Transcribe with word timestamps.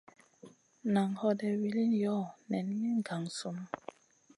Nan 0.93 1.09
hoday 1.19 1.53
wilin 1.61 1.91
yoh? 2.03 2.25
Nen 2.49 2.65
min 2.81 2.97
gang 3.07 3.25
sunu. 3.37 3.63